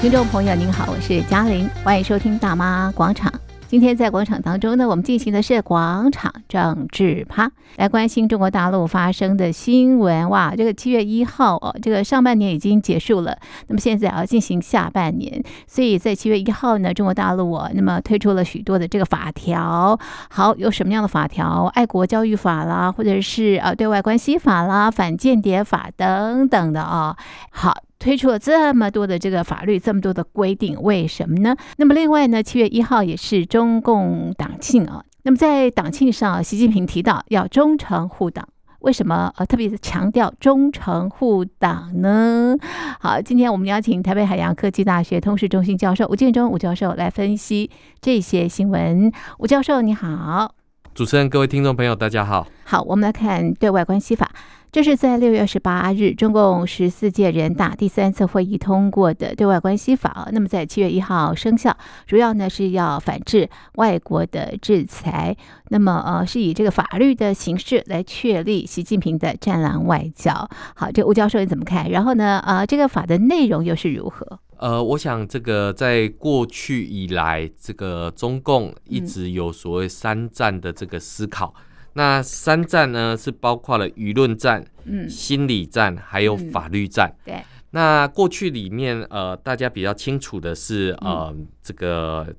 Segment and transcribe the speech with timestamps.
[0.00, 3.30] 听众朋友您好，我是嘉玲，欢迎收听大妈广场。
[3.68, 10.30] 今天在广场当中呢，我们进行的是广场政治趴，来关心中国大陆发生的新闻。
[10.30, 13.36] 哇，这个七月一号哦，这个上半年已经结束了，
[13.66, 20.00] 那么现在要进行下半年，所以在七月一号呢，中国大陆哦，那么推出了许多的这个法条。
[20.30, 21.70] 好，有什么样的法条？
[21.74, 27.14] 爱国教育法啦，或者是呃对外关系法啦、反间谍法等等的啊、
[27.50, 27.82] 好。
[28.00, 31.54] 推出了这么多的这个法律，这么多的规定，为什么呢？
[31.76, 35.04] 那么另外呢，七月一号也是中共党庆啊。
[35.22, 38.48] 那么在党庆上，习近平提到要忠诚护党，
[38.80, 42.56] 为什么呃特别强调忠诚护党呢？
[42.98, 49.12] 好，今天我们邀请台北海洋科技大学通识中心教授吴建忠吴教授来分析这些新闻。
[49.38, 50.54] 吴教授你好，
[50.92, 52.46] 主持人各位听众朋友大家好。
[52.64, 54.30] 好，我们来看对外关系法。
[54.72, 60.28] 这是在六月二十八日，中共十四届人大第三次会议通过的对外关系法。
[60.32, 65.36] 那么在七月一号生效，主要呢是要反制外国的制裁。
[65.68, 70.48] 那么呃，是以这个法律的形式来确立习近平的战狼外交。
[70.74, 71.88] 好，这吴教授你怎么看？
[71.90, 74.38] 然后呢，呃，这个法的内容又是如何？
[74.60, 81.52] 呃，我想这个在过去以来，这个中共一直有所谓三战的这个思考。
[81.56, 81.62] 嗯
[81.94, 87.12] 那三战呢，是包括了舆论战、嗯、心理战，还有法律战。
[87.24, 87.44] 嗯、对。
[87.70, 92.32] 那过去里面，呃，大家比较清楚的是，呃，嗯、这个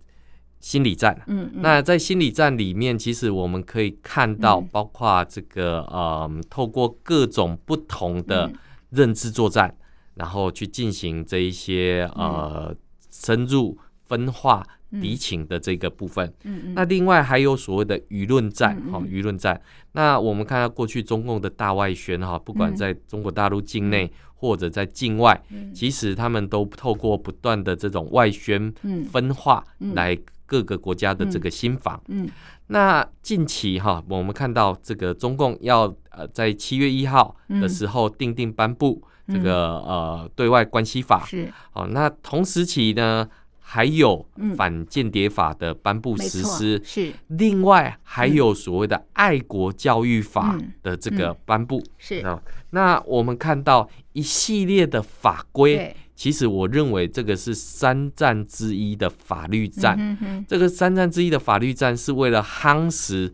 [0.62, 1.22] 心理战。
[1.28, 1.50] 嗯。
[1.54, 8.50] 嗯，那在心理战里面，其实我们可以看到，包括这个，呃，透过各种不同的
[8.92, 9.76] 认知作战，嗯、
[10.22, 12.76] 然后去进行这一些，呃，
[13.10, 14.64] 深入分化。
[15.02, 18.78] 敌情的这个部分，嗯嗯、那另外还有所谓的舆论战，
[19.08, 19.62] 舆论战。
[19.94, 28.70] 那我们看到过去中共的大外宣，哈，不管在中国大陆境内或者在境外，嗯、其实他们都透过不断的这种外宣
[29.10, 30.14] 分化，来
[30.46, 31.98] 各个国家的这个心防。
[32.10, 32.32] 嗯，嗯
[32.72, 43.28] 那近期哈，我们看到这个中共要呃在七月一号的时候定定颁布这个呃对外关系法，是，哦，那同时期呢。
[43.74, 44.26] 还有
[44.58, 47.14] 反间谍法的颁布实施，嗯、是。
[47.28, 52.16] 另外还有所谓的爱国教育法的这个颁布，是。
[52.18, 52.38] 啊。
[52.72, 59.98] 那我们看到一系列的法规，其实我认为这个是三战之一的法律战。
[60.00, 60.46] 嗯、哼哼。
[60.48, 63.34] 这个三战之一的法律战是为了夯实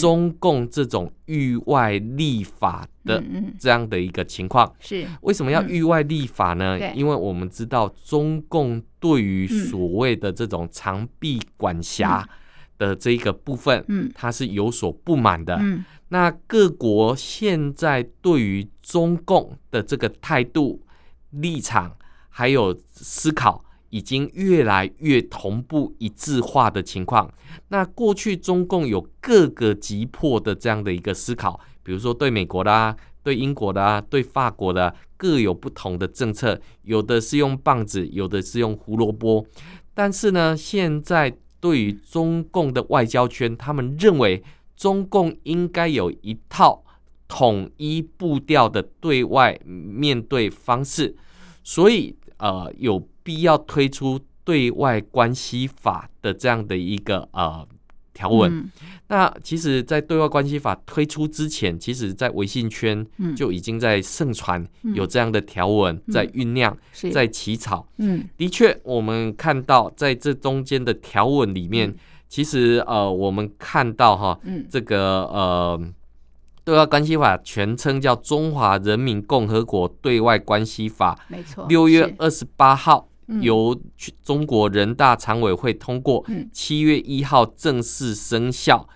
[0.00, 3.20] 中共这种域外立法的
[3.58, 4.72] 这样的一个情况。
[4.78, 5.04] 是。
[5.22, 6.78] 为什么要域外立法呢？
[6.94, 12.24] 因为我们知道中共对于所谓的这种长臂管辖
[12.78, 13.84] 的这一个部分，
[14.14, 15.60] 它是有所不满的。
[16.10, 20.80] 那各国现在对于中共的这个态度、
[21.30, 21.96] 立场
[22.38, 27.28] 还有思考，已经越来越同步一致化的情况。
[27.70, 39.44] 那过去中共有各个急迫的这样的一个思考，比如说对美国的啊、对英国的啊、对法国的，各有不同的政策，有的是用棒子，有的是用胡萝卜。
[39.92, 44.44] 但是呢，现在对于中共的外交圈，他们认为。
[44.78, 46.84] 中共应该有一套
[47.26, 51.16] 统一步调的对外面对方式，
[51.64, 57.66] 所以呃有必要推出对外关系法的这样的一个呃
[58.14, 58.50] 条文。
[58.52, 58.70] 嗯、
[59.08, 63.06] 那其实，在对外关系法推出之前，其实在微信圈
[63.36, 66.76] 就已经在盛传有这样的条文在酝酿，
[67.12, 67.86] 在起草。
[67.98, 71.94] 嗯，的确，我们看到在这中间的条文里面。
[72.30, 75.80] 其实呃，我们看到哈，嗯、这个呃，
[76.68, 83.08] 对外关系法全称叫《中华人民共和国对外关系法》，没错，六月二十八号
[83.40, 83.74] 由
[84.22, 88.86] 中国人大常委会通过，七月一号正式生效。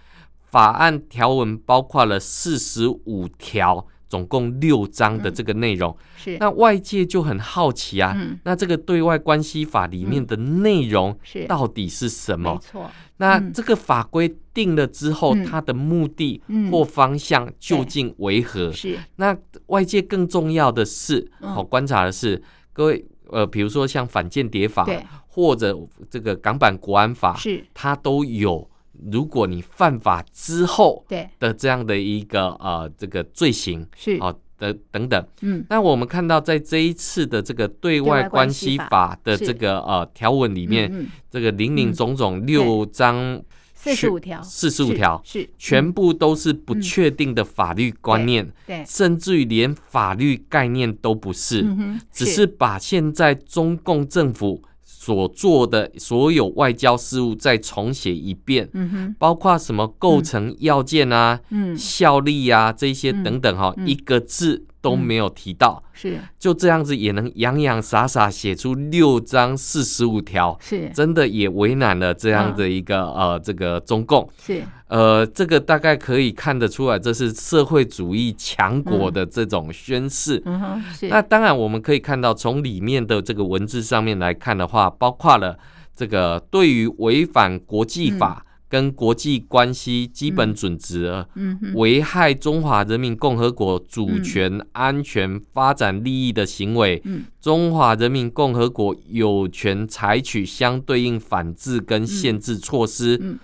[0.50, 3.86] 法案条文包括了四十五条。
[4.12, 6.36] 总共六章的这个内容，嗯、是。
[6.38, 11.18] 那外界就很好奇啊，嗯、那这个对外关系法里面的内容
[11.48, 12.52] 到底是什么？
[12.52, 18.68] 没错，那这个法规定了之后，嗯、它的目的或方向究竟为何？
[18.68, 18.98] 嗯、是。
[19.16, 19.34] 那
[19.68, 22.42] 外界更重要的是，我、嗯、观察的是，
[22.74, 24.86] 各位呃，比如说像反间谍法
[25.26, 25.74] 或者
[26.10, 27.64] 这个港版国安法，是。
[27.72, 28.68] 它都有。
[29.10, 31.04] 如果你犯法之后
[31.38, 34.16] 的这样的一个呃这个罪行是。
[34.18, 43.42] 啊的等等，嗯，那我们看到在这一次的这个对外关系法的这个呃条文里面，这个零零总总六章
[43.74, 51.66] 四十五条，四十五条是全部都是不确定的法律观念，对，甚至于连法律概念都不是，
[52.12, 54.62] 只是把现在中共政府
[55.02, 66.18] 所做的所有外交事务再重写一遍，嗯哼，包括什么构成要件啊，嗯，效力啊这些等等哈，一个字都没有提到，是。
[66.38, 70.90] 就这样子也能洋洋洒洒写出六章四十五条，是。
[70.90, 74.62] 真的也为难了这样的一个呃这个中共，是。
[74.88, 81.08] 呃这个大概可以看得出来，这是社会主义强国的这种宣誓，嗯哼，是。
[81.08, 84.82] 那当然我们可以看到从里面的这个文字上面来看的话。
[84.98, 85.56] 包括了
[85.94, 97.02] 这个对于违反国际法跟国际关系基本准则，嗯危害中华人民共和国主权、安全、发展利益的行为，
[97.38, 103.38] 中华人民共和国有权采取相对应反制跟限制措施。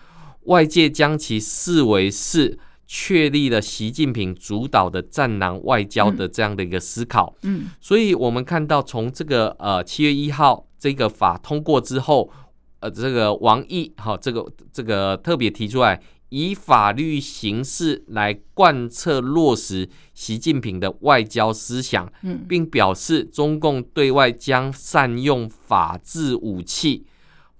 [0.45, 7.35] 外界将其视为是确立了习近平主导的战狼外交的这样的一个思考。
[7.43, 10.65] 嗯所以我们看到从这个呃七月一号。
[10.81, 12.31] 这个法通过之后，
[12.81, 27.05] 呃，这个王毅哈，这个这个特别提出来，以法律形式来贯彻落实习近平的外交思想，嗯，并表示中共对外将善用法治武器，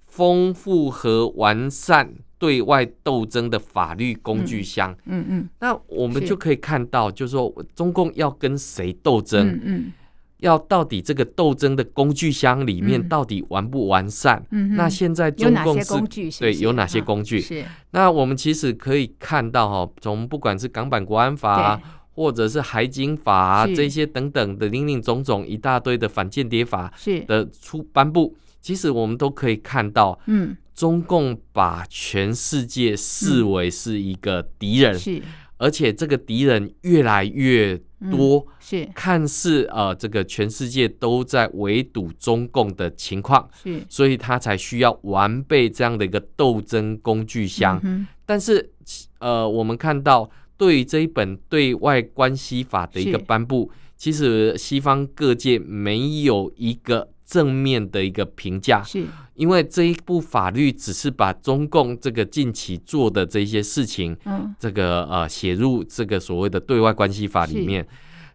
[0.05, 4.95] 丰富和完善对外斗争的法律工具箱。
[5.05, 9.49] 嗯嗯，那我们就可以看到，就是说中共要跟谁斗争？
[9.49, 9.93] 嗯嗯。
[10.39, 14.43] 要到底这个斗争的工具箱里面到底完不完善？
[14.51, 17.41] 嗯，那现在中共是，对，有哪些工具？
[17.41, 17.63] 是。
[17.91, 21.81] 那我们其实可以看到哈，从不管是港版国安法，
[22.11, 26.93] 或者是海警法这些等等的林林总总一大堆的反间谍法
[27.27, 34.97] 的出颁布，其实我们都可以看到，嗯，中共把全世界视为是一个敌人。
[34.97, 35.21] 是。
[35.59, 37.77] 而且这个敌人越来越
[38.09, 38.89] 多，嗯、是。
[38.95, 47.79] 看似呃这个全世界都在围堵中共的情况，是，所以他才需要完备这样的一个斗争工具箱。
[47.83, 48.71] 嗯、但是
[49.19, 50.27] 呃，我们看到
[50.57, 57.09] 对于这一本对外关系法的一个颁布，其实西方各界没有一个。
[57.29, 59.05] 正面的一个评价，是
[59.39, 67.87] 因为这一部法律只是把中共这个近期做的这些事情，嗯，这个呃写入这个所谓的对外关系法里面。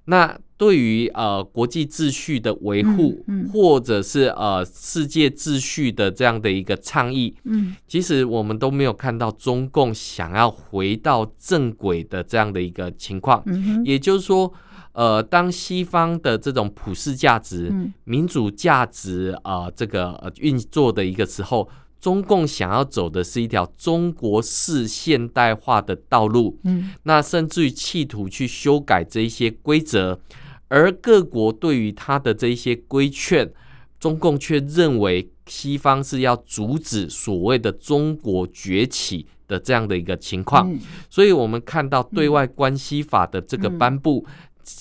[0.06, 13.45] 那对于呃国际秩序的维护，嗯嗯、或者是呃世界秩序的这样的一个倡议，嗯，其实我们都没有看到中共想要回到正轨的这样的一个情况，
[13.85, 14.51] 也就是说。
[14.94, 21.69] 呃，当西方的这种普世价值、嗯、民主价值啊、呃，这个呃运作的一个时候，
[22.00, 30.20] 中共想要走的是一条中国式现代化的道路，嗯，那甚至于企图去修改这一些规则，
[30.69, 33.52] 而各国对于他的这一些规劝，
[33.99, 40.79] 中共却认为西方是要阻止所谓的中国崛起的这样的一个情况，嗯、
[41.11, 44.25] 所以我们看到对外关系法的这个颁布。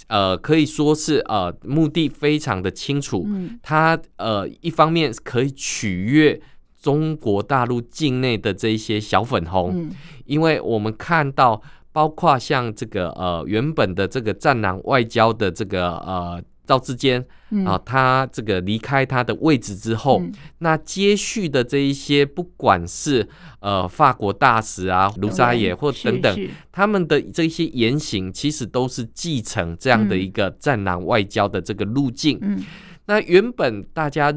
[0.07, 3.23] 呃，可以说是呃，目的非常的清楚。
[3.27, 6.41] 嗯，它呃，一方面可以取悦
[6.81, 9.91] 中国大陆境内的这一些小粉红，嗯，
[10.25, 16.43] 因为我们看到，包括像这个呃，原本的这个战狼外交的这个呃。
[16.65, 17.23] 赵志坚
[17.65, 23.27] 啊，他这个离开他的位置之后，嗯、那接续的这一些，不管是
[23.59, 32.39] 呃法国大使啊卢沙野或等等，他们的这些言行，其实都是继承这样的一个战狼外交的这个路径。
[32.41, 32.63] 嗯、
[33.05, 34.33] 那原本大家。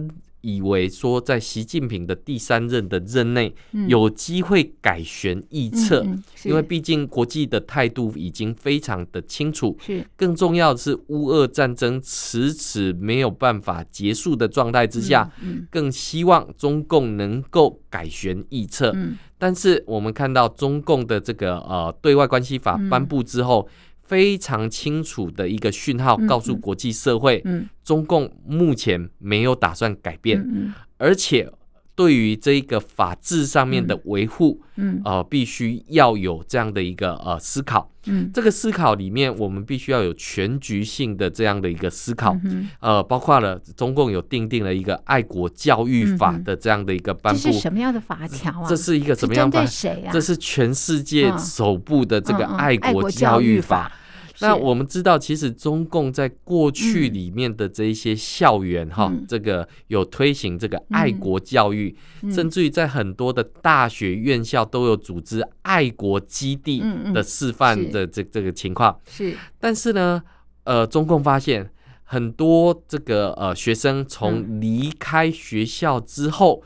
[0.47, 3.53] 以为说在习近平的第三任的任内
[3.89, 6.07] 有机会改弦易辙，
[6.45, 9.77] 因为毕竟国际的态度已经非常的清楚。
[9.81, 15.29] 是，更重要的是乌俄战争迟迟没有办法结束的状态之下，
[15.69, 18.95] 更希望中共能够改弦易辙。
[19.37, 23.69] 但是我们看到中共的这个呃对外关系法颁布之后。
[24.07, 27.43] 非常清楚的一个讯号，告诉国际社会，
[27.83, 31.51] 中共目前没有打算改变，而且
[31.97, 37.91] 对于这一个法治上面的维护，嗯嗯、呃，必须要有这样的一个呃思考。
[38.09, 48.69] 嗯、这个思考里面，我们必须要有全局性的这样的一个思考，嗯、呃，包括了中共有定定了一个爱国教育法的这样的一个颁布，这是什么样的法条啊？
[48.69, 49.67] 这是一个什么样的法？
[49.67, 50.13] 谁啊？
[50.13, 53.91] 这是全世界首部的这个爱国教育法。
[54.41, 68.99] 那我们知道，其实中共在过去里面的这一些校园哈，嗯、这个有推行这个爱国教育，嗯、甚至于在很多的大学院校都有组织爱国基地的示范的这这个情况。
[69.09, 70.23] 是，但是呢，
[70.65, 71.71] 呃，中共发现
[72.05, 76.63] 很多这个呃学生从离开学校之后。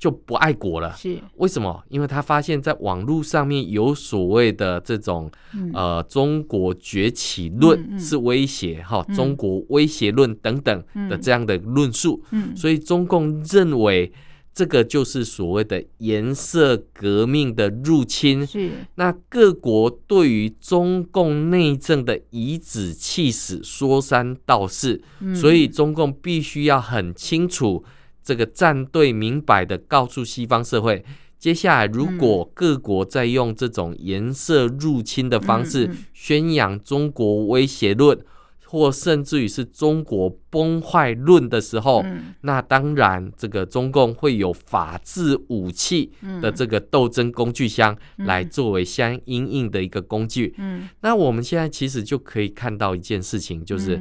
[0.00, 1.18] 就不爱国了，是。
[1.36, 1.84] 为什么？
[1.90, 9.12] 因为他发现，在网络上面有所谓的这种、嗯、呃中国崛起论是威胁哈、嗯。
[9.12, 14.10] 嗯，中国威胁论等等的这样的论述、嗯，所以中共认为
[14.54, 18.46] 这个就是所谓的颜色革命的入侵。
[18.46, 18.70] 是。
[18.94, 27.84] 那各国对于中共内政的颐指气使、说三道四、嗯，所以中共必须要很清楚。
[28.22, 31.04] 这个战队明摆的告诉西方社会，
[31.38, 38.18] 接下来如果各国在用这种颜色入侵的方式宣扬中国威胁论，
[38.66, 42.04] 或甚至于是中国崩坏论的时候，
[42.42, 50.54] 那当然这个中共会有法治武器的这个斗争工具箱来作为相应应的一个工具。
[51.00, 54.00] 那我们现在其实就可以看到一件事情，就是。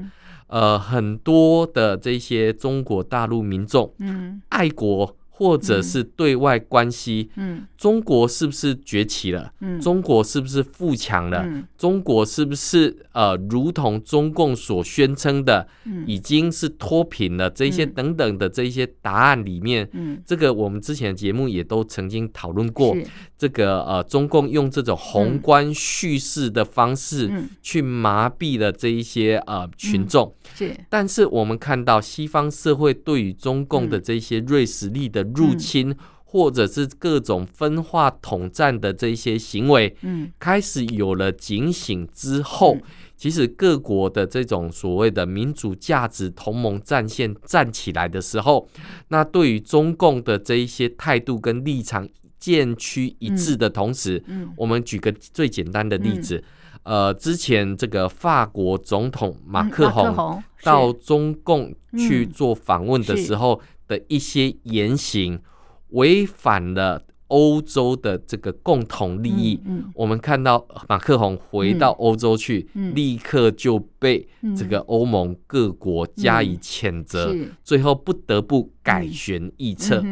[0.50, 5.16] 呃，很多的这些中国大陆民众，嗯，爱国。
[5.40, 9.50] 或者是对外关系，嗯，中国是不是崛起了？
[9.62, 11.46] 嗯，中国是不是富强了？
[11.48, 17.50] 嗯，中国是不是呃，如同中共所宣称的，嗯，已经是脱贫了？
[17.50, 22.94] 这些等等的这些答案里面，嗯，这个我们之前的节目也都曾经讨论过，
[23.38, 27.32] 这个呃，中共用这种宏观叙事的方式
[27.62, 30.76] 去麻痹了这一些呃群众，是。
[30.90, 42.78] 但是我们看到西方社会对于中共的这些锐实力的入侵，或者是各种分化统战的这些行为，嗯，开始有了警醒之后，
[43.18, 48.70] 其实各国的这种所谓的民主价值同盟战线站起来的时候，
[49.08, 52.08] 那对于中共的这一些态度跟立场
[52.38, 56.44] 渐趋一致的同时，嗯，我们举个最简单的例子，
[56.84, 63.60] 呃，之前这个法国总统马克宏到中共去做访问的时候。
[63.90, 65.42] 的一些言行
[65.90, 69.60] 违反了欧洲的这个共同利益。
[69.96, 80.04] 我们看到马克宏回到欧洲去，立刻就被这个欧盟各国加以谴责，最后不得不改弦易辙。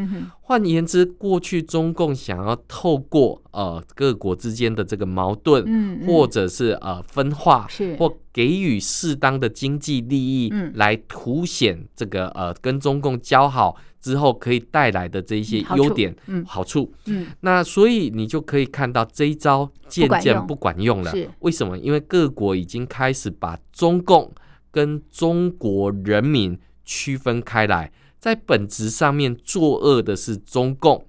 [0.42, 13.76] 换言之，过去中共想要透过呃各国之间的这个矛盾，或者是呃分化，或给予适当的经济利益，来凸显这个呃跟中共交好
[14.08, 16.94] 之后可以带来的这一些优点好处。
[17.08, 21.12] 嗯那所以你就可以看到这一招渐渐不管用了。
[21.40, 21.78] 为什么？
[21.78, 24.32] 因为各国已经开始把中共
[24.72, 27.92] 跟中国人民区分开来。
[28.20, 31.06] 在本质上面作恶的是中共，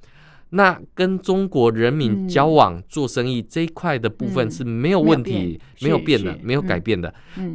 [0.50, 7.12] 那跟中国人民交往、做生意这一块的部分是没有问题、没有变的、没有改变的。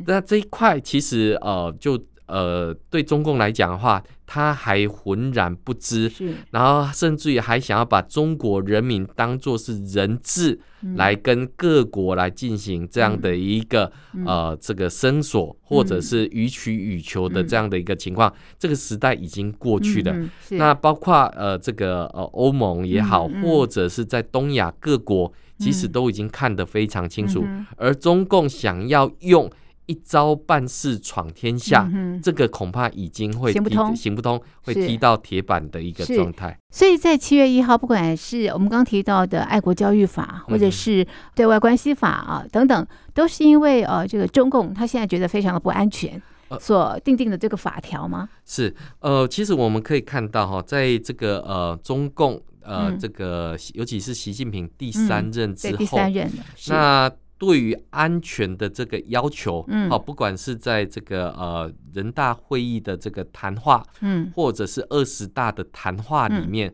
[0.08, 4.04] 那这一块其实呃，就呃，对中共来讲的话。
[4.26, 6.12] 他还浑然不知，
[6.50, 10.60] 然后甚至于还想要把中国人民当作是人质，
[10.96, 20.12] 来跟各国来进行这样的一个、嗯、呃这个绳索或者是予取予求的这样的一个情况、嗯，这个时代已经过去了。
[20.14, 29.52] 嗯、那包括呃这个呃欧盟也好、嗯，或者是在东亚各国，其实都已经看得非常清楚，嗯、而中共想要用。
[29.94, 36.58] 一招半式闯天下、嗯，这个恐怕已经会行不通，行不通，会踢到铁板的一个状态。
[36.72, 46.20] 所以在七月一号，不管是我们刚提到的爱国教育法，或者是对外关系法啊等等，都是因为呃这个中共他现在觉得非常的不安全，
[46.60, 48.28] 所定定的这个法条吗？
[48.44, 48.74] 是。
[49.00, 56.32] 呃，其实我们可以看到哈，在这个呃中共呃这个尤其是习近平第三任之后，嗯、第三任
[56.70, 57.12] 那。
[57.46, 66.74] 对于安全的这个要求，嗯，好，不管是在这个呃人大会议的这个谈话，嗯，或者是二十大的谈话里面，嗯，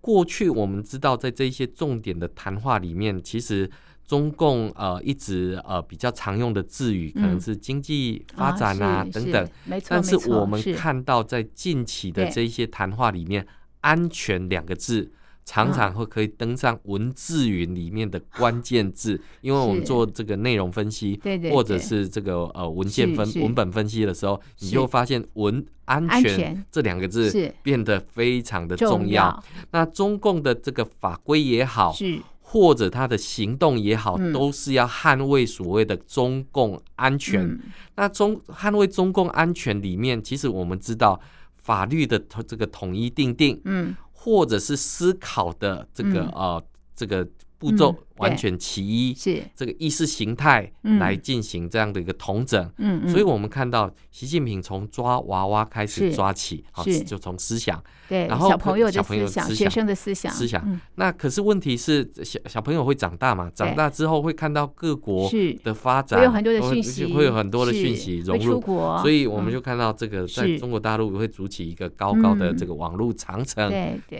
[0.00, 3.70] 过去我们知道，在这些重点的谈话里面，其实
[4.06, 13.46] 中共呃一直呃比较常用的字语可能是经济发展啊，嗯，等等，没错，但是我们看到在近期的这些谈话里面，
[13.82, 15.12] 安全两个字。
[15.46, 21.18] 常常会可以登上文字云里面的关键字， 因为我们做这个内容分析，
[21.52, 29.40] 或者是这个呃文件分文本分析的时候，你就发现文安全这两个字变得非常的重要。
[29.70, 31.94] 那中共的这个法规也好，
[32.40, 37.56] 或者他的行动也好，都是要捍卫所谓的中共安全。
[37.94, 41.20] 那中捍卫中共安全里面，其实我们知道
[41.54, 43.94] 法律的这个统一定定，嗯。
[44.16, 46.64] 或者是思考的这个、嗯、呃
[46.96, 47.26] 这个
[47.58, 49.42] 步骤完全其一，是。
[49.54, 52.70] 这个意识形态来进行这样的一个统整。
[52.78, 60.80] 嗯，所以我们看到习近平从抓娃娃开始抓起，好，就从思想，对，然后小朋友的思想，学生的思想，思想。
[60.96, 63.50] 那可是问题是，小小朋友会长大嘛？
[63.54, 65.30] 长大之后会看到各国
[65.62, 68.60] 的发展，会有很多的讯息，会有很多的讯息融入。
[69.00, 73.70] 所以我们就看到这个在中国大陆会筑起一个高高的这个网络长城，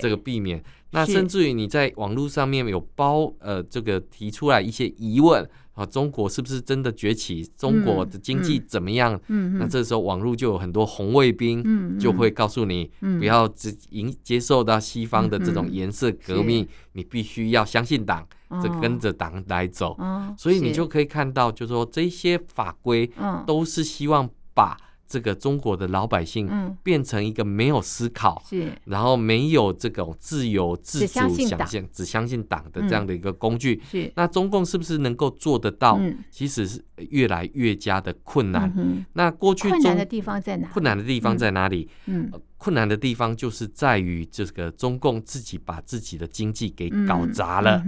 [0.00, 0.62] 这个避免。
[0.96, 7.46] 那甚至于你在网络上面有包呃这个提出来一些疑问啊，中国是不是真的崛起？
[7.56, 9.20] 中国的经济怎么样？
[9.28, 18.26] 嗯，那这时候网络就有很多红卫兵，就会告诉你，不要只迎接受到西方的这种颜色革命，你必须要相信党，
[18.62, 19.94] 这跟着党来走。
[20.38, 23.10] 所以你就可以看到，就是说这些法规，
[23.46, 24.76] 都是希望把。
[25.08, 26.48] 这个中国的老百姓
[26.82, 33.80] 变成一个没有思考，是然后没有这种自由自主想象，只相信党的这样的一个工具。
[33.90, 36.00] 是那中共是不是能够做得到？
[36.30, 38.72] 其实是越来越加的困难。
[39.12, 40.68] 那过去困难的地方在哪？
[40.68, 41.88] 困难的地方在哪里？
[42.06, 47.82] 嗯，困难的地方就是在于这个中共自己把自己的经济给搞砸了。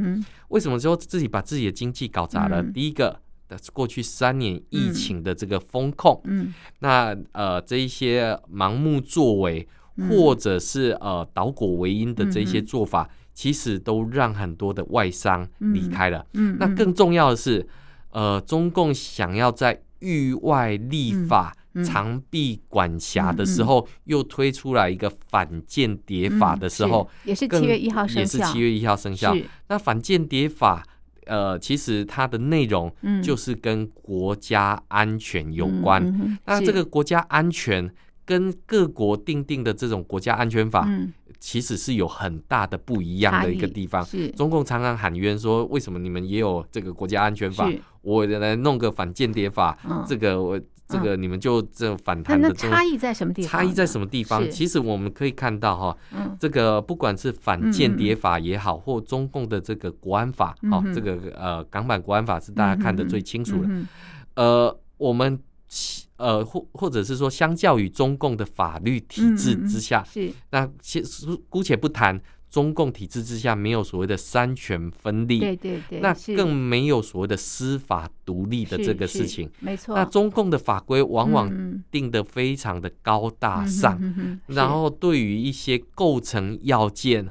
[0.49, 2.63] 为什么说自己把自己的经济搞砸了？
[2.63, 3.21] 第一个。
[3.73, 9.67] 过去三年疫情的这个风控，嗯，那呃这一些盲目作为，
[10.09, 16.27] 或者是呃倒果为因的这些做法，其实都让很多的外商离开了。
[16.35, 17.67] 嗯，那更重要的是，
[18.11, 29.35] 呃，中共想要在域外立法、长臂管辖的时候，又推出来一个反间谍法的时候，也是七月一号生效，也是七月一号生效。
[29.69, 30.87] 那反间谍法。
[31.29, 32.93] 呃，其实它的内容
[33.23, 36.03] 就是跟国家安全有关。
[36.45, 37.89] 那这个国家安全
[38.25, 44.07] 跟各国订定的这种国家安全法，嗯、其实是有很大的不一样的一个地方。
[44.37, 49.79] 中共常常喊冤说，为什么你们也有这个国家安全法，是我来弄个反间谍法？
[49.89, 50.61] 嗯、这个我。
[50.91, 53.51] 这个你们就这反弹的差异在什么地方？
[53.51, 54.51] 差异在什么地方？
[54.51, 55.95] 其实我们可以看到哈，
[56.41, 63.69] 这个不管是反间谍法也好，或中共的这个国安法，哈，这个呃港版国安法是大家看得最清楚的。
[64.37, 65.39] 呃，我们
[66.19, 71.03] 呃或或者是说，相较于中共的法律体制之下，是那先
[71.49, 72.21] 姑且不谈。
[72.51, 79.95] 中共体制之下没有所谓的三权分立，对对对，那更没有所谓的司法独立的这个事情，没错。
[79.95, 84.01] 那中共的法规往往定得非常的高大上，
[84.47, 87.29] 然后对于一些构成要件。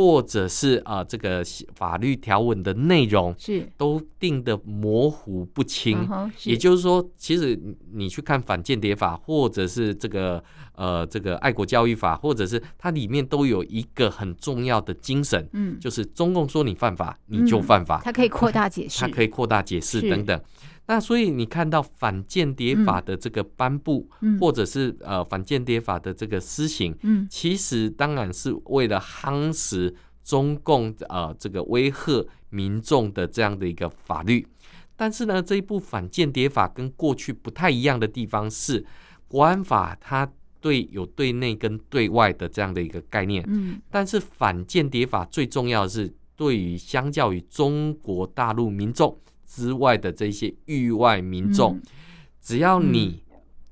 [0.00, 3.68] 或者是啊、呃，这个法律条文的内容是。
[3.76, 6.08] 都定得模糊不清，
[6.44, 7.58] 也就是说，其实
[7.92, 10.42] 你去看反间谍法，或者是这个
[10.74, 20.38] 呃这个爱国教育法，或者是它里面都有一个很重要的精神，嗯，就是中共说你犯法，你就犯法，它可以扩大解释，它可以扩大解释等等。
[20.90, 34.44] 那所以你看到反间谍法的这个颁布，嗯、或者是呃反间谍法的这个施行，嗯、其实当然是为了夯实中共呃这个威吓民众的这样的一个法律。
[34.96, 38.84] 但是呢，这一部反间谍法跟过去不太一样的地方是，
[39.28, 40.28] 国安法它
[40.60, 49.16] 对有对内跟对外的这样的一个概念，嗯、但是反间谍法最重要的是对于相较于中国大陆民众。
[49.52, 51.82] 之外的这些域外民众，嗯、
[52.40, 53.24] 只要你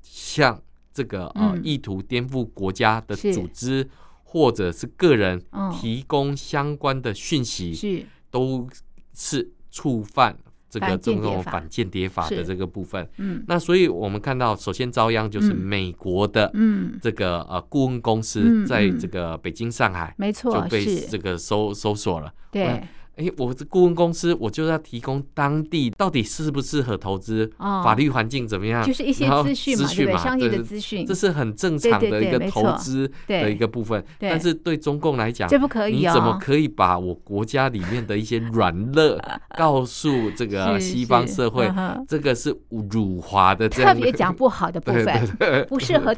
[0.02, 0.60] 向
[0.92, 3.88] 这个呃意图颠覆国家的组织
[4.24, 5.40] 或者是个人
[5.80, 8.04] 提供相关的讯息，是。
[8.30, 8.68] 都
[9.14, 10.36] 是触犯
[10.68, 13.08] 这个这种反间谍法的这个部分。
[13.16, 16.52] 嗯，那所以我们看到，首先遭殃就是美国的
[17.00, 22.34] 这个呃顾问公司在这个北京、上海，没错，就被这个搜搜索了。
[22.50, 22.82] 对。
[23.18, 34.04] 哎，我这顾问公司，我就要提供当地到底适不适合投资，法律环境怎么样，就是一些资讯嘛，对，商业的资讯，这是很正常的一个投资的一个部分。
[34.20, 39.20] 但是对中共来讲，这不可以，你怎么可以把我国家里面的一些软肋
[39.58, 41.68] 告诉这个西方社会？
[42.06, 42.56] 这个是
[42.90, 45.28] 辱华的，特别讲不好的 部分，
[45.68, 46.14] 不适合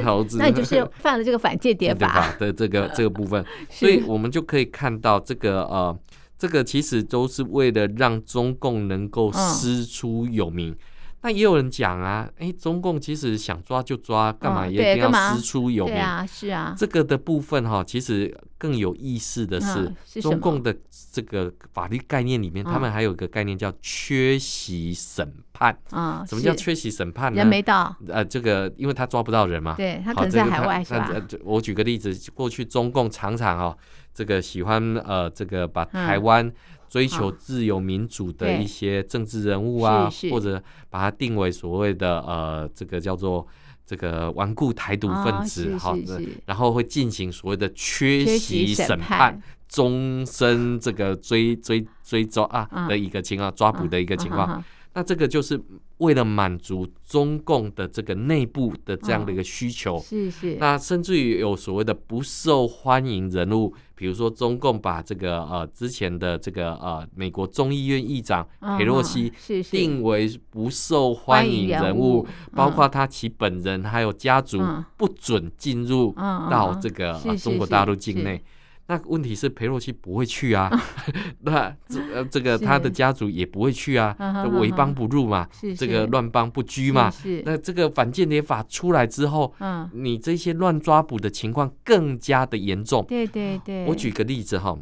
[0.00, 3.44] 投资，那你就是犯了这个反间谍法的这个这个部分。
[3.68, 5.94] 所以我们就可以看到这个呃。
[6.38, 10.76] 这个其实都是为了让中共能够师出有名。
[11.20, 15.94] 那也有人讲啊，哎，中共其实想抓就抓，干嘛也一定要师出有名？
[15.94, 16.72] 对啊，是啊。
[16.78, 20.72] 这个的部分哈，其实更有意思的是，中共的
[21.10, 25.76] 这个法律概念里面，他们还有一个概念叫缺席审判。
[25.90, 27.38] 啊，什么叫缺席审判呢？
[27.38, 27.92] 人没到。
[28.06, 29.74] 呃，这个因为他抓不到人嘛。
[29.74, 31.10] 对，他可能在海外是吧？
[31.42, 33.76] 我举个例子，过去中共常常哈。
[34.18, 36.52] 这个喜欢呃，这个把台湾
[36.88, 43.46] 追求自由民主的一些政治人物啊，或者把它定为所谓的呃，这个叫做
[43.86, 54.64] 这个顽固台独分子，好的，然后会进行所谓的缺席审判、终身这个追追追抓啊的一个情况，抓捕的一个情况。
[54.94, 55.60] 那这个就是
[55.98, 60.56] 为了满足中共的这个内部的这样的一个需求，哦、是是。
[60.58, 68.46] 那甚至于有所谓的不受欢迎人物，比如说中共把这个呃之前的这个呃美国众议院议长
[68.76, 69.32] 佩洛西
[69.70, 74.60] 定为不受欢迎人物，包括他其本人还有家族
[74.96, 76.12] 不准进入
[76.50, 78.42] 到这个中国大陆境内。
[78.90, 80.70] 那问题是裴洛西不会去啊，
[81.40, 84.16] 那这呃这个他的家族也不会去啊，
[84.58, 85.46] 为邦不入嘛，
[85.76, 87.12] 这个乱邦不居嘛。
[87.44, 89.54] 那这个反间谍法出来之后，
[89.92, 93.04] 你这些乱抓捕的情况更加的严重。
[93.06, 93.84] 对对对。
[93.84, 94.74] 我举个例子哈，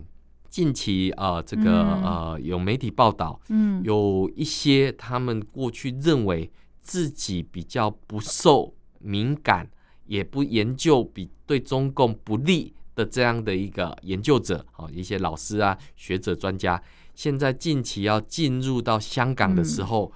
[0.49, 3.83] 近期呃这个呃有媒体报道，嗯。
[3.83, 6.49] 有一些他们过去认为
[6.81, 9.69] 自己比较不受敏感，
[10.07, 12.73] 也不研究比对中共不利。
[12.97, 16.83] 的这样的一个研究者，好，一些老师啊、学者、专家，
[17.15, 20.11] 现在近期要进入到香港的时候，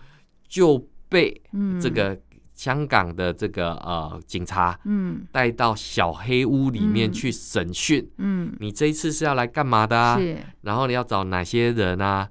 [0.49, 1.41] 就被
[1.81, 2.19] 这个
[2.55, 10.19] 香港的这个呃警察，嗯，带到小黑屋里面去审讯，嗯，你这一次是要来干嘛的啊？
[10.19, 12.29] 是，然后你要找哪些人啊？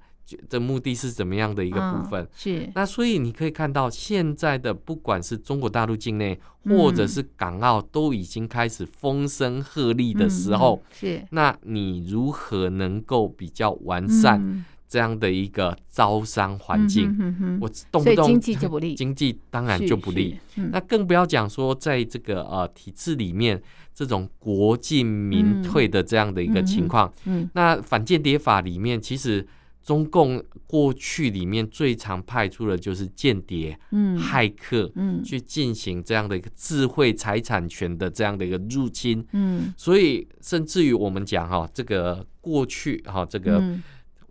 [0.49, 2.23] 这目的是怎么样的一个部分？
[2.23, 10.81] 哦、是那所以你可以看到，现在的不管是中国大陆境内，或者是港澳，都已经开始风声鹤唳的时候。
[10.91, 17.59] 是那你如何能够比较完善这样的一个招商环境？
[17.61, 20.39] 我动不动经济就不利，经济当然就不利。
[20.55, 23.61] 那更不要讲说，在这个呃体制里面，
[23.93, 27.11] 这种国进民退的这样的一个情况。
[27.25, 29.47] 嗯，那反间谍法里面其实。
[29.83, 43.63] 中共过去里面最常派出的就是间谍、嗯、骇客，嗯，去进行这样的一个智慧财产权的这样的一个入侵，嗯，所以甚至于我们讲哈，这个过去哈，这个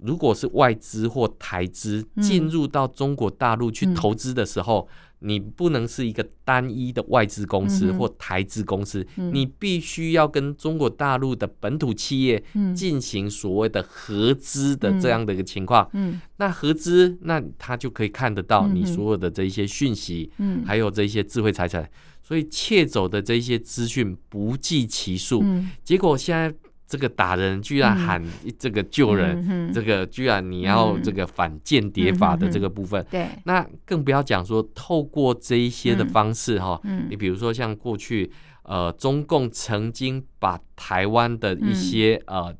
[0.00, 4.88] 如果是外资或台资进入到中国大陆去投资的时候。
[5.20, 12.42] 你不能是一个单一的外资公司或台资公司，嗯、你必须要跟中国大陆的本土企业
[12.74, 15.88] 进行所谓的合资的这样的一个情况。
[15.92, 21.90] 嗯嗯、那合资，那他就可以看得到你所有的这一些讯息，嗯、还有这一些智慧财产，
[22.22, 25.40] 所以窃走的这一些资讯不计其数。
[25.42, 26.54] 嗯、结果现在。
[26.88, 28.24] 这个打人居然喊
[28.58, 42.56] 这个救人，嗯、这个居然你要这个反间谍法的这个部分，对、嗯，那更不要讲说透过这一些的方式哈，嗯、你比如说像过去呃中共曾经把台湾的一些、嗯、呃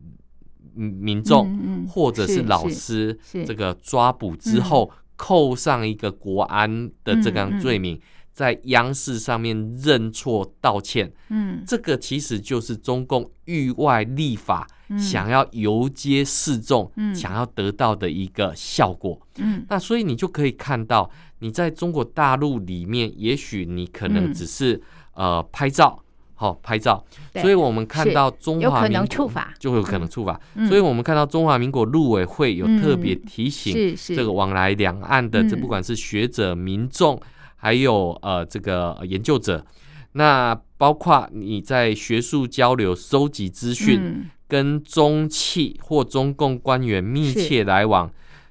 [0.75, 7.99] 民众或者是老师这个抓捕之后，扣上一个国安的这个罪名。
[8.39, 14.65] 在央视上面认错道歉，嗯，这个其实就是中共域外立法，
[14.97, 24.81] 想要游街示众，嗯，想要得到的一个效果，嗯，那所以你就可以看到，你在中国大陆里面，也许你可能只是
[25.15, 26.01] 呃拍照，
[26.35, 37.21] 好拍照，所以我们看到中华民国就会有可能触法，所以我们看到中华民国陆委会有特别提醒，这个往来两岸的这不管是学者民众。
[37.61, 39.67] 还有呃，这个研究者，
[40.13, 48.11] 那包括你在学术交流、收集资讯，嗯、跟中企或中共官员密切来往，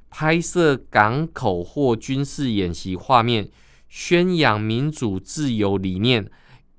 [0.09, 3.49] 拍摄港口或军事演习画面，
[3.87, 6.29] 宣扬民主自由理念，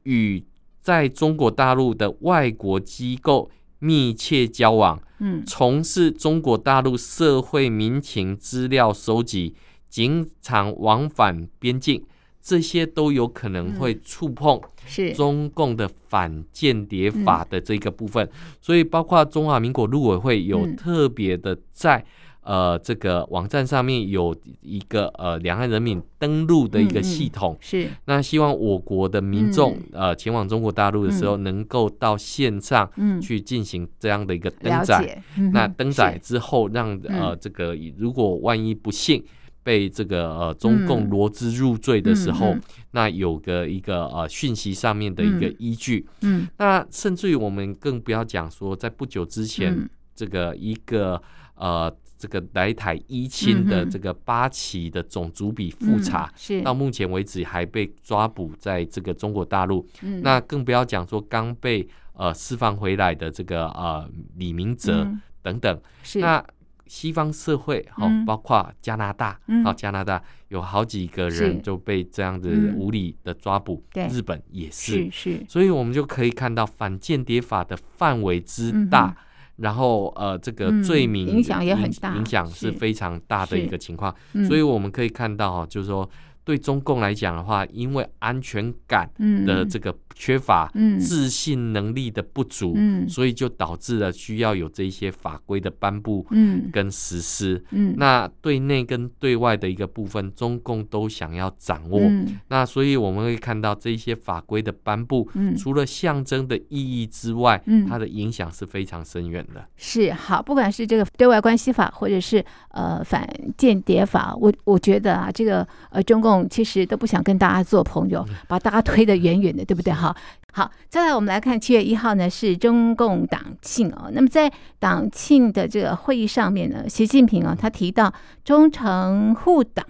[0.02, 0.44] 与
[0.82, 9.54] 在中国大陆的外国机构密切交往，嗯，从事中国大陆社会民情资料收集，
[9.88, 12.04] 经常往返边境。
[12.40, 15.12] 这些都有可能会触碰是。
[15.12, 18.26] 中共的反间谍法的这个部分，
[18.60, 22.02] 所以包括中华民国陆委会有特别的在
[22.40, 27.86] 呃这个网站上面有一个呃两岸人民登录的一个系统，是。
[28.06, 35.22] 那希望我国的民众呃前往中国大陆的时候能够到线上去进行这样的一个登载，
[35.52, 39.22] 那登载之后让呃这个如果万一不幸。
[39.62, 51.20] 被这个呃中共罗织入罪的时候，嗯嗯、那有个一个呃讯息上面的一个依据，嗯，嗯那甚至于我们更不要讲说，在不久之前，嗯、这个一个
[51.54, 65.06] 呃这个来台依亲的这个八旗的总主笔复查，是、嗯、到目前为止还被抓捕在这个中国大陆，嗯，那更不要讲说刚被呃释放回来的这个呃李明哲
[65.42, 66.18] 等等，嗯、是。
[66.20, 66.42] 那。
[66.88, 79.16] 西方社会，哈、嗯，包括加拿大，好、嗯，加拿大有好几个人就被这样子无理的抓捕，嗯、日本也是，是，是，所以我们就可以看到反间谍法的范围之大，嗯、
[79.56, 84.14] 然后呃，这个罪名、嗯、影响也很大，影响是非常大的一个情况，
[84.48, 86.08] 所以我们可以看到哈，就是说。
[86.44, 89.06] 对中共来讲的话，因为安全感
[89.44, 109.64] 的这个缺乏，嗯，自信能力的不足，嗯，所以就导致了需要有这一些法规的颁布，嗯，跟实施，嗯，那对内跟对外的一个部分，中共都想要掌握，嗯，那所以我们会看到这一些法规的颁布，嗯，除了象征的意义之外，嗯，它的影响是非常深远的。
[109.76, 116.46] 是好，不管是这个对外关系法，或者是呃反间谍法，我我觉得啊，这个呃中共。
[116.48, 119.92] 其实都不想跟大家做朋友，把大家推得远远的，对不对？
[119.92, 120.07] 哈，
[120.52, 124.10] 好，再来我们来看七月一号呢，是中共党庆哦。
[124.12, 128.12] 那么在党庆的这个会议上面呢，习近平啊，他提到
[128.44, 129.86] 忠诚护党，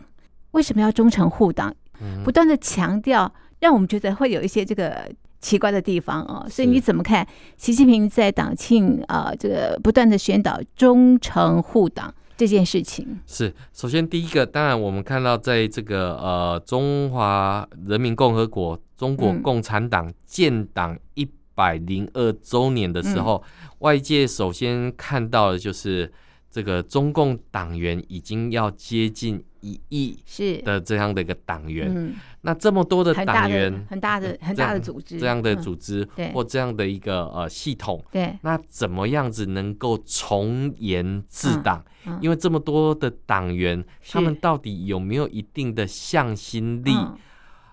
[0.51, 1.75] 为什么要忠诚护党？
[2.25, 6.47] 不断的强调，让我们觉得会有一些这个奇怪的地方哦。
[6.49, 7.27] 所以你怎么看
[7.57, 12.13] 习近平在党庆啊，这个不断的宣导忠诚护党？
[12.39, 13.19] 这件事情。
[13.27, 26.11] 是，首先第一个，当然我们看到，在这个呃中华人民共和国中国共产党建党一百零二周年的时候，嗯，外界首先看到的就是
[26.51, 30.63] 这个中共党员已经要接近一亿是。
[30.63, 31.93] 的这样的一个党员。
[31.95, 32.15] 嗯。
[32.43, 41.85] 那这么多的党员，很大的很大的组织，这样的组织或这样的一个呃系统，对，那怎么样子能够从严治党？
[42.23, 46.93] 因为这么多的党员，他们到底有没有一定的向心力？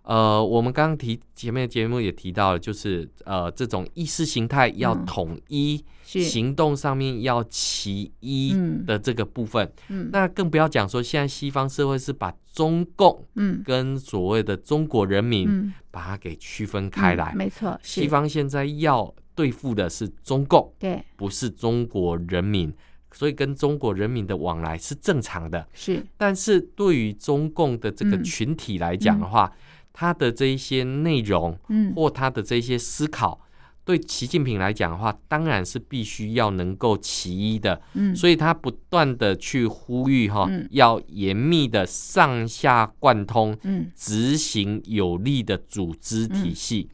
[0.06, 5.84] 呃，我们刚刚提前面的节目也提到了，就是呃这种意识形态要统一。
[6.08, 22.72] 行动上面要齐一的这个部分，嗯，那更不要讲说现在西方社会是把中共，嗯，跟所谓的中国人民，把它给区分开来，没错，西方现在要对付的是中共，对，不是中国人民，
[23.12, 29.52] 所以跟中国人民的往来是正常的，是，但是对于中共的这个群体来讲的话，
[29.98, 33.40] 他的这一些内容，嗯，或他的这些思考。
[33.86, 46.90] 对习近平来讲的话，当然是必须要能够其一的，嗯，所以他不断的去呼吁哈，要严密的上下贯通，嗯，执行有力的组织体系。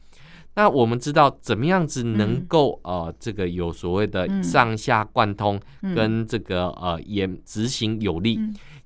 [0.54, 5.58] 那我们知道怎么样子能够呃，这个有所谓的上下贯通
[5.96, 8.38] 跟这个呃严执行有力。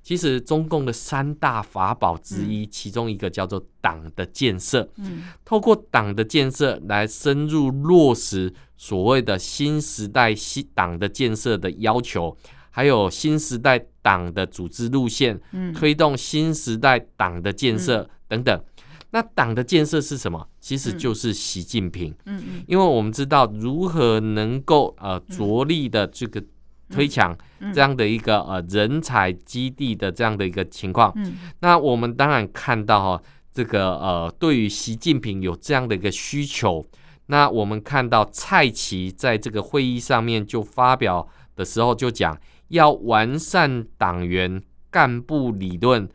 [0.07, 4.89] 其实中共的三大法宝之一，嗯、其中一个叫做党的建设。
[4.95, 12.37] 嗯，透过党的建设来深入落实所谓的新时代新党的建设的要求，
[12.69, 18.57] 还有新时代党的组织路线，嗯，推动新时代党的建设等等。
[18.57, 20.47] 嗯、那党的建设是什么？
[20.61, 22.15] 其实就是习近平。
[22.23, 26.41] 嗯嗯，因为我们知道如何能够呃着力的这个。
[26.89, 27.37] 推强
[27.73, 31.13] 这样的一个呃人才基地的这样的一个情况，
[31.59, 33.23] 那我们当然看到哈，
[33.53, 36.85] 这个呃对于习近平有这样的一个需求，
[37.27, 46.07] 那我们看到蔡奇在这个会议上面就发表的时候就讲，要完善党员干部理论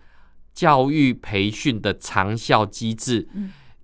[0.54, 3.28] 教育培训的长效机制，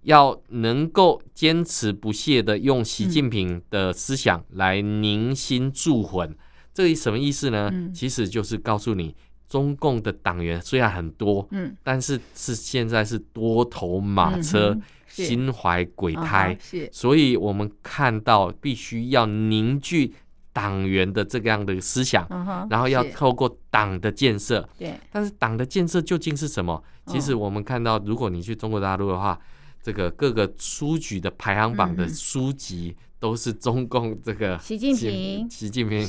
[0.02, 6.34] 要能够坚持不懈的用习近平的思想来凝心铸魂。
[6.78, 7.68] 这是什么意思呢？
[7.72, 9.12] 嗯、其实就是告诉你，
[9.48, 20.14] 中共的党员虽然很多，嗯，但是是现在是多头马车，嗯、心怀鬼胎，哦、是，所以我们看到必须要凝聚
[20.52, 24.94] 党员的这个样的思想，哦、然后要透过党的建设，对。
[25.10, 26.80] 但是党的建设究竟是什么？
[27.06, 29.36] 其实我们看到，如果你去中国大陆的话，
[29.82, 32.96] 这个各个书局的排行榜的书籍。
[33.18, 36.00] 嗯都是中共这个 习近平，习近平，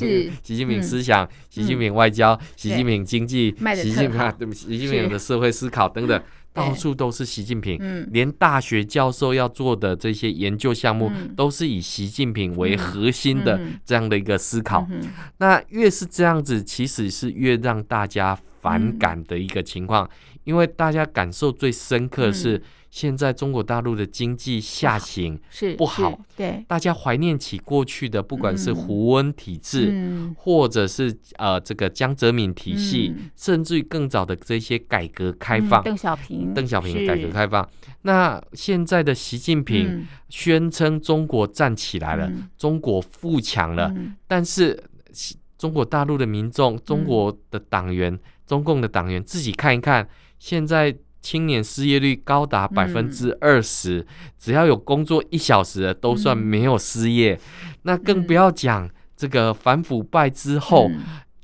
[0.44, 6.22] 习近平思想，习近平外交，习近平经济，习近平对不起，习近平的社会思考等等，
[6.54, 8.08] 到处都是习近平。
[8.12, 14.88] 连大学教授要做的这些研究项目，都是以习近平为核心的这样的一个思考。
[15.40, 20.08] 那越是这样子，其实是越让大家反感的一个情况，
[20.44, 22.62] 因为大家感受最深刻是。
[22.90, 26.64] 现在中国大陆的经济下行是不好，对。
[26.68, 37.68] 大家怀念起过去的，不管是胡温体制，嗯、或者是呃这个江泽民体系，嗯、甚至于更早的这些改革开放，邓、嗯、小平，邓小平改革开放。
[38.02, 44.84] 那现在的习近平宣称中国站起来了，嗯、中国富强了，嗯、但是。
[45.58, 54.06] 中国大陆的民众、中国的党员、嗯、中共的党员自己看一看，现在青年失业率高达百分之二十，
[54.38, 60.88] 只要有工作一小时的都算没有失业，嗯、那更不要讲这个反腐败之后。
[60.90, 61.00] 嗯。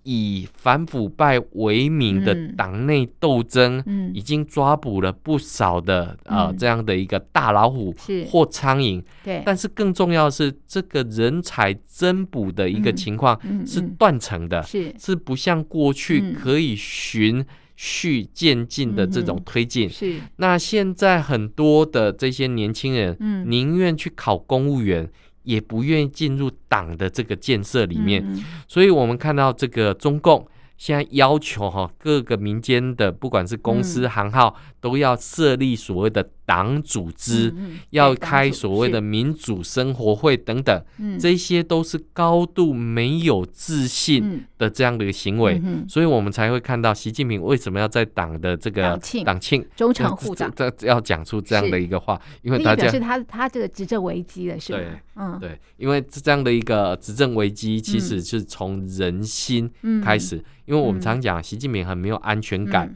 [0.07, 3.83] 以反腐败为名的党内斗争，
[4.13, 7.91] 已经抓捕了不少的呃这样的一个大老虎
[8.29, 9.03] 或苍蝇。
[9.23, 13.35] 对，但是更重要的是，这个人才增补的一个情况
[13.65, 14.93] 是断层的，是。
[14.99, 17.43] 是不像过去可以循
[17.75, 19.89] 序渐进的这种推进。
[19.89, 23.49] 是，那现在很多的这些年轻人，嗯。
[23.49, 25.09] 宁愿去考公务员。
[25.45, 30.43] 也不愿意进入党的这个建设里面，嗯、所以我们看到这个中共
[30.75, 40.79] 现在要求哈各个民间的不管是公司行号，嗯都要设立所谓的党组织，嗯、要开所谓的民主生活会等等，
[41.19, 48.95] 这些都是高度没有自信的这样的一个行为，嗯、所以我们才会看到习近平为什么要在党的这个
[49.25, 49.65] 党庆。
[49.75, 54.77] 中诚护党，要讲出这样的一个话，因为大家是他他这个执政危机了，是吧？
[54.77, 59.67] 对，嗯，对，因为这样的一个执政危机，其实是从人心
[60.03, 62.95] 开始，因为我们常讲习近平很没有安全感。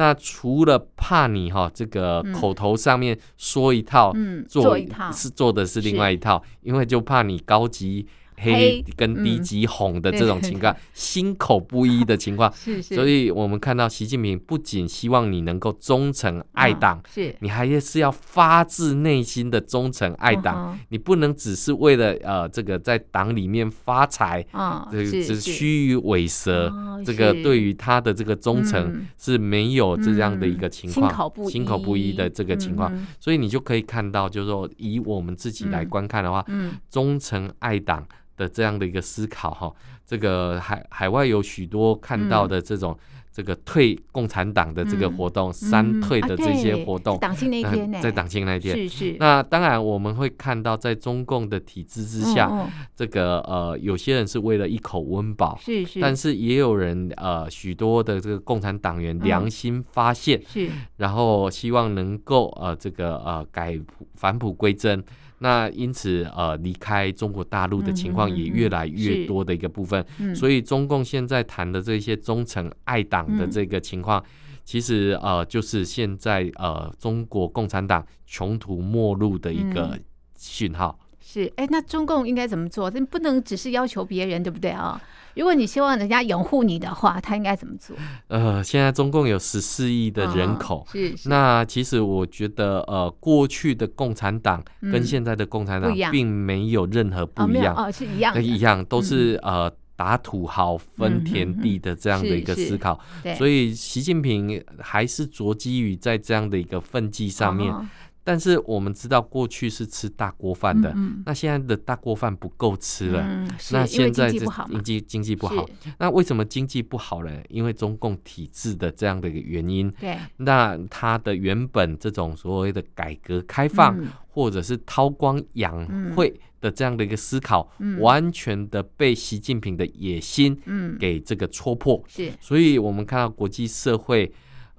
[0.00, 8.06] 那除了怕你哈，这个口头上面说一套，嗯，做一套是做的是另外一套，因为就怕你高级。
[8.40, 24.44] 黑跟低级红的这种情况， 心口不一的情况， 所以我们看到习近平不仅希望你能够忠诚爱党，是，你还是要发自内心的忠诚爱党，你不能只是为了呃这个在党里面发财，
[24.92, 26.70] 这个是虚与委蛇，
[27.02, 31.10] 这个对于他的这个忠诚是没有这样的一个情况，
[31.48, 32.10] 心口不一。
[32.10, 36.44] 的这个情况，所以你就可以看到，就是说以我们自己来观看的话，
[36.90, 38.04] 忠诚爱党。
[38.40, 39.70] 的这样的一个思考哈，
[40.06, 42.98] 这个海海外有许多看到的这种
[43.30, 49.16] 这个退共产党的这个活动，三退的这些活动，党庆那天，在党庆那天，是是。
[49.20, 52.50] 那当然我们会看到，在中共的体制之下，
[52.96, 56.00] 这个呃，有些人是为了一口温饱，是是。
[56.00, 63.78] 但是也有人呃，许多的这个共产党员良心发现，是，然后希望能够呃，这个呃，改
[64.14, 65.04] 返璞归真。
[65.42, 70.32] 那因此，呃，离开中国大陆的情况也越来越多的一个部分，嗯。
[70.32, 79.98] 嗯、所以中共现在谈的这些忠诚爱党的这个情况，嗯、其实呃，就是现在呃，中国共产党穷途末路的一个
[80.38, 80.98] 讯号。
[81.00, 82.90] 嗯、是，哎、欸，那中共应该怎么做？
[82.90, 85.00] 这不能只是要求别人，对不对啊？
[85.36, 87.96] 如果你希望人家拥护你的话，他应该怎么做？
[88.26, 91.28] 呃，现在中共有十四亿的人口，哦、是，是。
[91.28, 102.98] 那其实我觉得，呃，过去的共产党跟现在的共产党并没有任何不一样，哦，哦，是一样，一样都是、嗯、呃打土豪分田地的这样的一个思考。
[103.38, 107.72] 所以习近平还是着基于在这样的一个分际上面。
[107.72, 107.86] 哦
[108.22, 113.22] 但是我们知道，过去是吃大锅饭的，嗯、那现在的大锅饭不够吃了。
[113.22, 114.38] 嗯、那现在经
[114.84, 115.66] 济经济不好，
[115.98, 117.30] 那为什么经济不好呢？
[117.48, 119.90] 因为中共体制的这样的一个原因。
[119.92, 130.56] 对，那它的原本这种所谓的改革开放，嗯、或者是韬光养晦的这样的一个思考，嗯、完全的被习近平的野心
[130.98, 132.04] 给这个戳破。
[132.06, 134.30] 是，所以我们看到国际社会。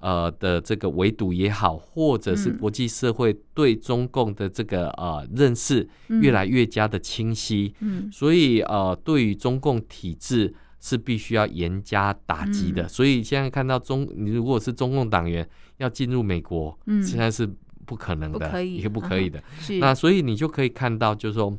[0.01, 12.87] 呃的这个围堵也好，或者是国际社会对中共的这个呃认识越来越加的清晰，嗯，所以呃对于中共体制是必须要严加打击的。
[12.87, 17.49] 所以现在看到中，你如果是中共党员要进入美国，嗯，现在是
[17.85, 19.41] 不可能的，也不可以的。
[19.79, 21.57] 那所以你就可以看到，就是说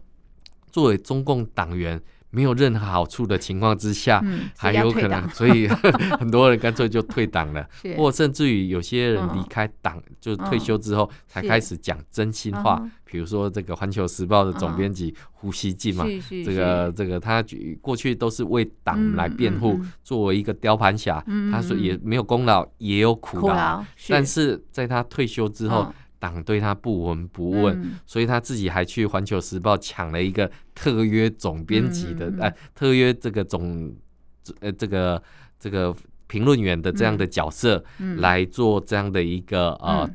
[0.70, 2.00] 作为中共党员。
[2.32, 5.68] 没有任何好处的情况之下，嗯、还有可能，所以
[6.18, 7.64] 很多人干脆就退党了，
[7.96, 12.80] 或甚至于有些人离开党，哦、就退休之后才开始讲真心话。
[12.82, 12.90] 是。
[13.04, 16.06] 比如说这个《环球时报》的总编辑胡锡进嘛，
[16.46, 17.44] 这个这个他
[17.82, 25.94] 过去都是为党来辩护，嗯、作为一个雕盘侠，嗯、他说也没有功劳，也有苦劳，但是在他退休之后。
[26.22, 33.92] 哦党对他不闻不问，嗯、所以他自己还去《环球时报》抢了一个特约总编辑的，哎、特约这个总，
[34.60, 35.20] 呃，这个
[35.58, 35.92] 这个
[36.28, 37.84] 评论员的这样的角色，
[38.18, 40.10] 来做这样的一个、嗯、呃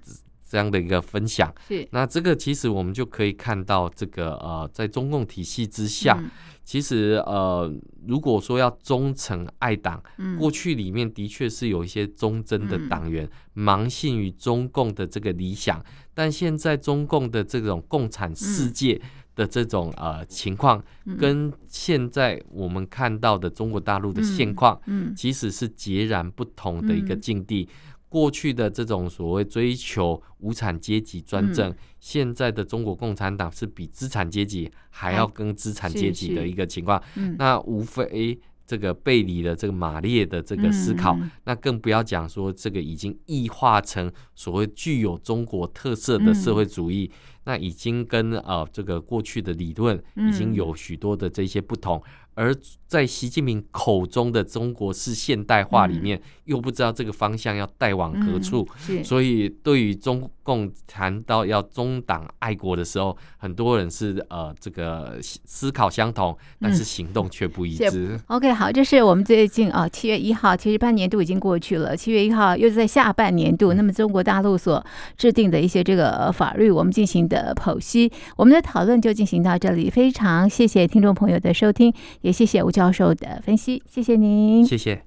[0.49, 1.53] 这样的一个分享。
[1.67, 6.17] 是，那这个其实我们就可以看到，这个呃，在中共体系之下。
[6.21, 6.31] 嗯
[6.67, 7.73] 其实，呃，
[8.05, 15.81] 如果说要忠诚爱党，嗯、过去里面的确是有一些忠贞的党员、嗯、盲信于中共的这个理想，
[16.13, 19.01] 但现在中共的这种共产世界
[19.33, 20.83] 的这种呃情况，
[21.17, 27.69] 跟现在我们看到的中国大陆的现况，嗯，其实是截然不同的一个境地。
[28.09, 37.01] 过去的这种所谓追求无产阶级专政，现在的中国共产党是比资产阶级还要跟资产阶级的一个情况。
[37.37, 38.39] 那无非。
[38.69, 51.95] 这个背离了这个马列的这个思考，嗯、那更不要讲说这个已经异化成所谓具有中国特色的社会主义，嗯、那已经跟呃这个过去的理论已经有许多的这些不同。
[51.95, 52.53] 嗯而
[52.87, 58.67] 在习近平口中的中国式现代化里面，又不知道这个方向要带往何处，
[59.03, 68.17] 所以对于中共谈到要中党爱国的时候，很多人是呃这个思考相同，但是行动却不一致。
[68.27, 74.83] OK，好，这是我们最近啊七月一号，其实半年度已经过去了，七月一号又是在下半年度，那么中国大陆所
[75.17, 81.93] 制定的一些这个法律，我们进行的剖析，我们的讨论就进行到这里，非常谢谢听众朋友的收听。
[82.21, 85.01] 也谢谢吴教授的分析，谢谢您，谢谢。